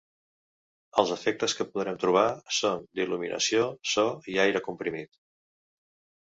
Els 1.01 1.11
efectes 1.15 1.53
que 1.59 1.67
podrem 1.75 1.99
trobar 2.03 2.23
són 2.61 2.81
d'il·luminació, 3.01 3.69
so 3.93 4.07
i 4.35 4.39
aire 4.47 4.65
comprimit. 4.71 5.21